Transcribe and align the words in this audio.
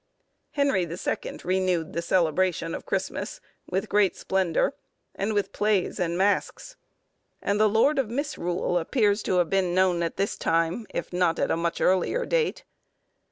Henry 0.53 0.83
the 0.83 0.97
Second 0.97 1.45
renewed 1.45 1.93
the 1.93 2.01
celebration 2.01 2.73
of 2.73 2.87
Christmas 2.87 3.39
with 3.69 3.87
great 3.87 4.15
splendour, 4.17 4.73
and 5.13 5.31
with 5.33 5.51
plays 5.53 5.99
and 5.99 6.17
masques; 6.17 6.75
and 7.39 7.59
the 7.59 7.69
lord 7.69 7.99
of 7.99 8.09
Misrule 8.09 8.79
appears 8.79 9.21
to 9.21 9.37
have 9.37 9.51
been 9.51 9.75
known 9.75 10.01
at 10.01 10.17
this 10.17 10.37
time, 10.39 10.87
if 10.89 11.13
not 11.13 11.37
at 11.37 11.51
a 11.51 11.55
much 11.55 11.79
earlier 11.79 12.25
date. 12.25 12.63